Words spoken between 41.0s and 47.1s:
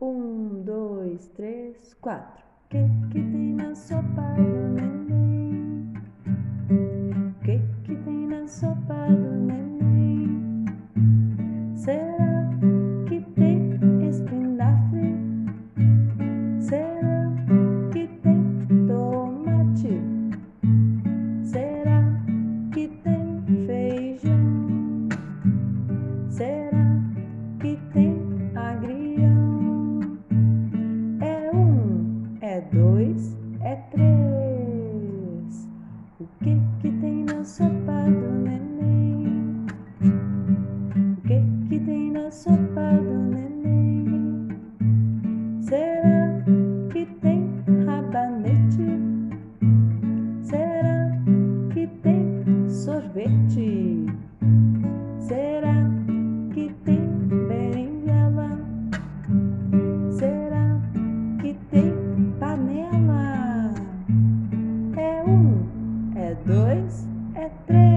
O que que tem na sopa do neném? Será que